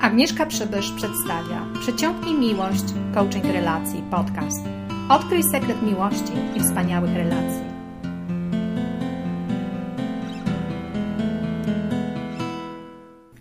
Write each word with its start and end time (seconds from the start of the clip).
Agnieszka 0.00 0.46
Przybysz 0.46 0.92
przedstawia 0.92 1.66
Przeciągnij 1.80 2.38
miłość, 2.38 2.84
coaching 3.14 3.44
relacji, 3.44 4.02
podcast. 4.10 4.64
Odkryj 5.08 5.42
sekret 5.52 5.82
miłości 5.82 6.32
i 6.56 6.60
wspaniałych 6.60 7.14
relacji. 7.14 7.64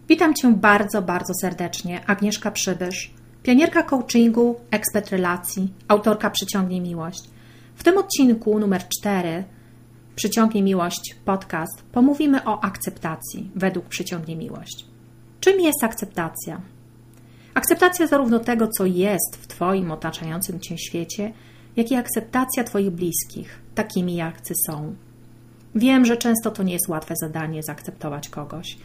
Witam 0.10 0.34
Cię 0.34 0.54
bardzo, 0.54 1.02
bardzo 1.02 1.34
serdecznie. 1.42 2.06
Agnieszka 2.08 2.52
Przybysz, 2.52 3.14
pionierka 3.44 3.84
coachingu, 3.84 4.56
ekspert 4.72 5.10
relacji, 5.10 5.74
autorka 5.88 6.30
Przyciągnij 6.30 6.82
miłość. 6.82 7.30
W 7.76 7.84
tym 7.84 7.98
odcinku 7.98 8.60
numer 8.60 8.88
4 8.88 9.44
Przyciągnij 10.16 10.64
miłość 10.64 11.16
podcast 11.26 11.84
pomówimy 11.92 12.46
o 12.46 12.64
akceptacji 12.64 13.52
według 13.56 13.86
Przyciągnij 13.86 14.38
miłość. 14.38 14.99
Czym 15.50 15.62
jest 15.62 15.84
akceptacja? 15.84 16.62
Akceptacja 17.54 18.08
zarówno 18.08 18.40
tego, 18.40 18.68
co 18.68 18.86
jest 18.86 19.38
w 19.42 19.48
Twoim 19.48 19.92
otaczającym 19.92 20.60
Cię 20.60 20.78
świecie, 20.78 21.34
jak 21.76 21.92
i 21.92 21.96
akceptacja 21.96 22.64
Twoich 22.64 22.90
bliskich, 22.90 23.60
takimi 23.76 24.16
jacy 24.16 24.54
są. 24.66 24.96
Wiem, 25.76 26.06
że 26.06 26.18
często 26.18 26.52
to 26.52 26.64
nie 26.64 26.74
jest 26.74 26.88
łatwe 26.88 27.14
zadanie 27.22 27.64
zaakceptować 27.64 28.30
kogoś. 28.30 28.78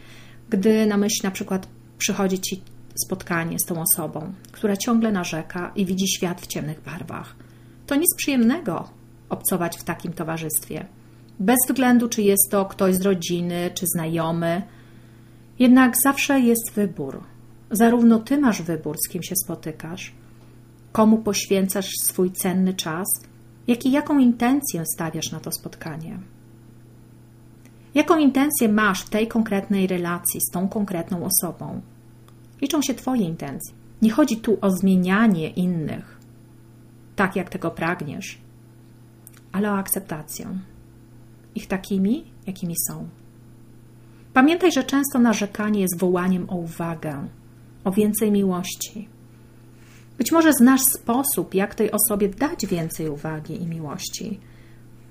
Gdy 0.49 0.85
na 0.85 0.97
myśl 0.97 1.19
na 1.23 1.31
przykład 1.31 1.67
przychodzi 1.97 2.39
Ci 2.39 2.61
spotkanie 3.05 3.59
z 3.59 3.65
tą 3.65 3.81
osobą, 3.81 4.33
która 4.51 4.77
ciągle 4.77 5.11
narzeka 5.11 5.71
i 5.75 5.85
widzi 5.85 6.07
świat 6.07 6.41
w 6.41 6.47
ciemnych 6.47 6.81
barwach. 6.81 7.35
To 7.87 7.95
nic 7.95 8.15
przyjemnego 8.17 8.89
obcować 9.29 9.77
w 9.77 9.83
takim 9.83 10.13
towarzystwie. 10.13 10.85
Bez 11.39 11.57
względu, 11.67 12.09
czy 12.09 12.21
jest 12.21 12.51
to 12.51 12.65
ktoś 12.65 12.95
z 12.95 13.01
rodziny, 13.01 13.71
czy 13.73 13.85
znajomy, 13.87 14.61
jednak 15.59 15.93
zawsze 16.03 16.39
jest 16.39 16.71
wybór. 16.71 17.23
Zarówno 17.71 18.19
ty 18.19 18.37
masz 18.37 18.61
wybór, 18.61 18.95
z 19.05 19.09
kim 19.09 19.23
się 19.23 19.35
spotykasz, 19.35 20.13
komu 20.91 21.17
poświęcasz 21.17 21.89
swój 22.03 22.31
cenny 22.31 22.73
czas, 22.73 23.07
jak 23.67 23.85
i 23.85 23.91
jaką 23.91 24.19
intencję 24.19 24.83
stawiasz 24.95 25.31
na 25.31 25.39
to 25.39 25.51
spotkanie. 25.51 26.19
Jaką 27.95 28.17
intencję 28.17 28.69
masz 28.69 29.01
w 29.03 29.09
tej 29.09 29.27
konkretnej 29.27 29.87
relacji 29.87 30.41
z 30.41 30.51
tą 30.51 30.67
konkretną 30.67 31.25
osobą? 31.25 31.81
Liczą 32.61 32.81
się 32.81 32.93
Twoje 32.93 33.21
intencje. 33.21 33.75
Nie 34.01 34.11
chodzi 34.11 34.37
tu 34.37 34.57
o 34.61 34.71
zmienianie 34.71 35.49
innych, 35.49 36.19
tak 37.15 37.35
jak 37.35 37.49
tego 37.49 37.71
pragniesz, 37.71 38.37
ale 39.51 39.71
o 39.71 39.77
akceptację 39.77 40.47
ich 41.55 41.67
takimi, 41.67 42.23
jakimi 42.47 42.75
są. 42.87 43.07
Pamiętaj, 44.35 44.71
że 44.71 44.83
często 44.83 45.19
narzekanie 45.19 45.81
jest 45.81 45.99
wołaniem 45.99 46.49
o 46.49 46.55
uwagę, 46.55 47.27
o 47.83 47.91
więcej 47.91 48.31
miłości. 48.31 49.09
Być 50.17 50.31
może 50.31 50.53
znasz 50.53 50.81
sposób, 50.97 51.53
jak 51.53 51.75
tej 51.75 51.91
osobie 51.91 52.29
dać 52.29 52.65
więcej 52.65 53.09
uwagi 53.09 53.61
i 53.61 53.67
miłości. 53.67 54.39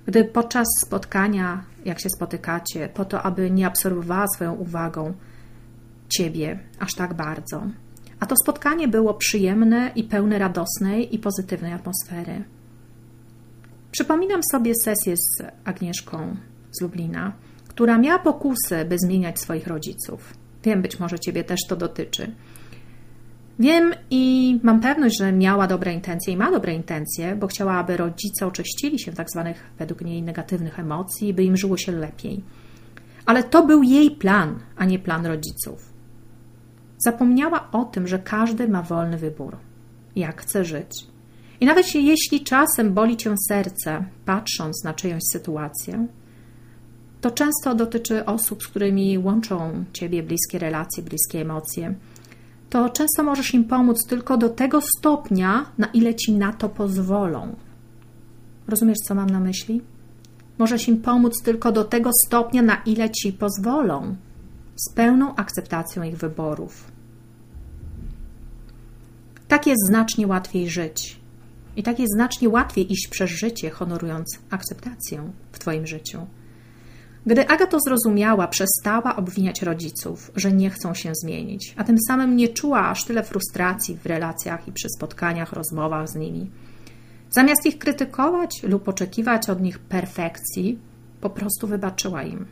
Gdy 0.06 0.24
podczas 0.24 0.66
spotkania, 0.80 1.64
jak 1.84 2.00
się 2.00 2.08
spotykacie, 2.10 2.88
po 2.88 3.04
to, 3.04 3.22
aby 3.22 3.50
nie 3.50 3.66
absorbowała 3.66 4.26
swoją 4.34 4.54
uwagą 4.54 5.14
ciebie 6.08 6.58
aż 6.78 6.94
tak 6.94 7.14
bardzo. 7.14 7.62
A 8.20 8.26
to 8.26 8.34
spotkanie 8.44 8.88
było 8.88 9.14
przyjemne 9.14 9.92
i 9.94 10.04
pełne 10.04 10.38
radosnej 10.38 11.14
i 11.14 11.18
pozytywnej 11.18 11.72
atmosfery. 11.72 12.44
Przypominam 13.90 14.40
sobie 14.52 14.72
sesję 14.82 15.16
z 15.16 15.42
Agnieszką 15.64 16.36
z 16.70 16.82
Lublina, 16.82 17.32
która 17.74 17.98
miała 17.98 18.18
pokusy, 18.18 18.84
by 18.88 18.98
zmieniać 18.98 19.40
swoich 19.40 19.66
rodziców. 19.66 20.34
Wiem, 20.64 20.82
być 20.82 21.00
może 21.00 21.18
Ciebie 21.18 21.44
też 21.44 21.60
to 21.68 21.76
dotyczy. 21.76 22.32
Wiem 23.58 23.94
i 24.10 24.60
mam 24.62 24.80
pewność, 24.80 25.18
że 25.18 25.32
miała 25.32 25.66
dobre 25.66 25.94
intencje 25.94 26.32
i 26.32 26.36
ma 26.36 26.50
dobre 26.50 26.74
intencje, 26.74 27.36
bo 27.36 27.46
chciała, 27.46 27.72
aby 27.72 27.96
rodzice 27.96 28.46
oczyścili 28.46 28.98
się 28.98 29.12
tak 29.12 29.30
zwanych, 29.30 29.62
według 29.78 30.00
niej, 30.00 30.22
negatywnych 30.22 30.78
emocji, 30.78 31.34
by 31.34 31.44
im 31.44 31.56
żyło 31.56 31.76
się 31.76 31.92
lepiej. 31.92 32.44
Ale 33.26 33.42
to 33.42 33.66
był 33.66 33.82
jej 33.82 34.10
plan, 34.10 34.58
a 34.76 34.84
nie 34.84 34.98
plan 34.98 35.26
rodziców. 35.26 35.92
Zapomniała 36.98 37.68
o 37.72 37.84
tym, 37.84 38.08
że 38.08 38.18
każdy 38.18 38.68
ma 38.68 38.82
wolny 38.82 39.18
wybór, 39.18 39.56
jak 40.16 40.40
chce 40.40 40.64
żyć. 40.64 41.06
I 41.60 41.66
nawet 41.66 41.94
jeśli 41.94 42.44
czasem 42.44 42.94
boli 42.94 43.16
cię 43.16 43.34
serce, 43.48 44.04
patrząc 44.24 44.84
na 44.84 44.94
czyjąś 44.94 45.22
sytuację, 45.32 46.06
to 47.24 47.30
często 47.30 47.74
dotyczy 47.74 48.26
osób, 48.26 48.62
z 48.62 48.66
którymi 48.66 49.18
łączą 49.18 49.84
ciebie 49.92 50.22
bliskie 50.22 50.58
relacje, 50.58 51.02
bliskie 51.02 51.40
emocje. 51.40 51.94
To 52.70 52.90
często 52.90 53.22
możesz 53.22 53.54
im 53.54 53.64
pomóc 53.64 54.06
tylko 54.08 54.36
do 54.36 54.48
tego 54.48 54.80
stopnia, 54.98 55.66
na 55.78 55.86
ile 55.86 56.14
ci 56.14 56.32
na 56.32 56.52
to 56.52 56.68
pozwolą. 56.68 57.56
Rozumiesz, 58.68 58.98
co 58.98 59.14
mam 59.14 59.30
na 59.30 59.40
myśli? 59.40 59.82
Możesz 60.58 60.88
im 60.88 61.02
pomóc 61.02 61.42
tylko 61.44 61.72
do 61.72 61.84
tego 61.84 62.10
stopnia, 62.26 62.62
na 62.62 62.76
ile 62.86 63.10
ci 63.10 63.32
pozwolą, 63.32 64.16
z 64.76 64.92
pełną 64.94 65.34
akceptacją 65.34 66.02
ich 66.02 66.16
wyborów. 66.16 66.92
Tak 69.48 69.66
jest 69.66 69.86
znacznie 69.86 70.26
łatwiej 70.26 70.70
żyć. 70.70 71.20
I 71.76 71.82
tak 71.82 71.98
jest 71.98 72.14
znacznie 72.14 72.48
łatwiej 72.48 72.92
iść 72.92 73.08
przez 73.08 73.30
życie, 73.30 73.70
honorując 73.70 74.38
akceptację 74.50 75.30
w 75.52 75.58
Twoim 75.58 75.86
życiu. 75.86 76.26
Gdy 77.26 77.48
Aga 77.48 77.66
to 77.66 77.78
zrozumiała, 77.80 78.48
przestała 78.48 79.16
obwiniać 79.16 79.62
rodziców, 79.62 80.30
że 80.36 80.52
nie 80.52 80.70
chcą 80.70 80.94
się 80.94 81.12
zmienić, 81.14 81.74
a 81.76 81.84
tym 81.84 81.96
samym 82.08 82.36
nie 82.36 82.48
czuła 82.48 82.88
aż 82.88 83.04
tyle 83.04 83.22
frustracji 83.22 83.96
w 83.96 84.06
relacjach 84.06 84.68
i 84.68 84.72
przy 84.72 84.88
spotkaniach, 84.96 85.52
rozmowach 85.52 86.08
z 86.08 86.14
nimi. 86.14 86.50
Zamiast 87.30 87.66
ich 87.66 87.78
krytykować 87.78 88.62
lub 88.62 88.88
oczekiwać 88.88 89.50
od 89.50 89.60
nich 89.60 89.78
perfekcji, 89.78 90.78
po 91.20 91.30
prostu 91.30 91.66
wybaczyła 91.66 92.22
im. 92.22 92.46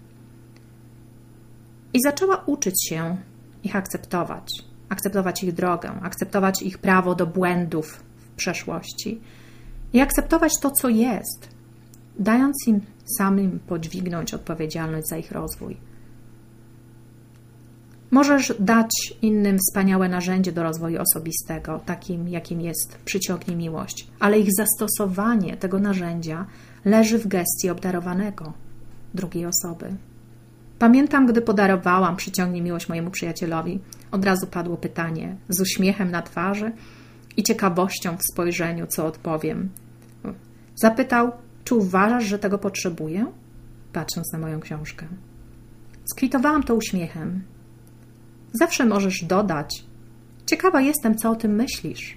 I 1.95 1.99
zaczęła 2.05 2.43
uczyć 2.47 2.89
się 2.89 3.17
ich 3.65 3.77
akceptować, 3.77 4.49
akceptować 4.89 5.45
ich 5.45 5.53
drogę, 5.53 5.91
akceptować 6.03 6.63
ich 6.63 6.79
prawo 6.79 7.15
do 7.15 7.27
błędów 7.27 8.05
w 8.17 8.37
przeszłości 8.37 9.21
i 9.93 10.01
akceptować 10.01 10.53
to, 10.61 10.71
co 10.71 10.89
jest, 10.89 11.49
dając 12.19 12.57
im 12.67 12.81
samym 13.19 13.59
podźwignąć 13.67 14.35
odpowiedzialność 14.35 15.09
za 15.09 15.17
ich 15.17 15.33
rozwój. 15.33 15.77
Możesz 18.11 18.55
dać 18.61 18.91
innym 19.23 19.59
wspaniałe 19.59 20.09
narzędzie 20.09 20.53
do 20.53 20.63
rozwoju 20.63 21.01
osobistego, 21.01 21.81
takim 21.87 22.29
jakim 22.29 22.61
jest 22.61 22.99
przyciągnij 23.05 23.57
miłość, 23.57 24.09
ale 24.21 24.39
ich 24.39 24.49
zastosowanie 24.57 25.57
tego 25.57 25.79
narzędzia 25.79 26.47
leży 26.85 27.19
w 27.19 27.27
gestii 27.27 27.71
obdarowanego 27.71 28.53
drugiej 29.15 29.47
osoby. 29.47 29.97
Pamiętam, 30.79 31.27
gdy 31.27 31.43
podarowałam 31.43 32.17
przyciągnij 32.17 32.63
miłość 32.63 32.89
mojemu 32.89 33.11
przyjacielowi, 33.11 33.81
od 34.11 34.25
razu 34.25 34.47
padło 34.47 34.77
pytanie 34.77 35.37
z 35.49 35.61
uśmiechem 35.61 36.11
na 36.11 36.23
twarzy 36.23 36.73
i 37.37 37.43
ciekawością 37.43 38.17
w 38.17 38.23
spojrzeniu, 38.33 38.87
co 38.87 39.07
odpowiem. 39.07 39.69
Zapytał, 40.75 41.33
czy 41.65 41.75
uważasz, 41.75 42.25
że 42.25 42.39
tego 42.39 42.59
potrzebuję? 42.59 43.27
Patrząc 43.93 44.33
na 44.33 44.39
moją 44.39 44.61
książkę. 44.61 45.07
Skwitowałam 46.05 46.63
to 46.63 46.75
uśmiechem. 46.75 47.43
Zawsze 48.53 48.85
możesz 48.85 49.25
dodać: 49.25 49.85
Ciekawa 50.47 50.81
jestem, 50.81 51.19
co 51.19 51.31
o 51.31 51.37
tym 51.37 51.55
myślisz. 51.55 52.17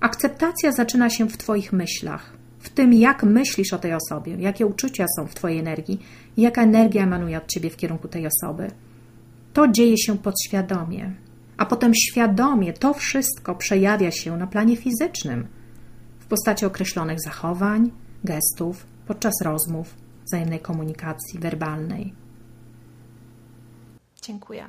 Akceptacja 0.00 0.72
zaczyna 0.72 1.10
się 1.10 1.28
w 1.28 1.36
Twoich 1.36 1.72
myślach, 1.72 2.32
w 2.58 2.68
tym, 2.68 2.92
jak 2.92 3.22
myślisz 3.22 3.72
o 3.72 3.78
tej 3.78 3.94
osobie, 3.94 4.36
jakie 4.38 4.66
uczucia 4.66 5.06
są 5.16 5.26
w 5.26 5.34
Twojej 5.34 5.58
energii 5.58 5.98
jaka 6.36 6.62
energia 6.62 7.02
emanuje 7.02 7.38
od 7.38 7.46
Ciebie 7.46 7.70
w 7.70 7.76
kierunku 7.76 8.08
tej 8.08 8.26
osoby. 8.26 8.70
To 9.52 9.68
dzieje 9.68 9.98
się 9.98 10.18
podświadomie, 10.18 11.12
a 11.56 11.66
potem 11.66 11.94
świadomie 11.94 12.72
to 12.72 12.94
wszystko 12.94 13.54
przejawia 13.54 14.10
się 14.10 14.36
na 14.36 14.46
planie 14.46 14.76
fizycznym 14.76 15.46
postaci 16.32 16.66
określonych 16.66 17.20
zachowań, 17.20 17.90
gestów 18.24 18.86
podczas 19.06 19.32
rozmów, 19.42 19.94
wzajemnej 20.24 20.60
komunikacji 20.60 21.38
werbalnej. 21.38 22.14
Dziękuję. 24.22 24.66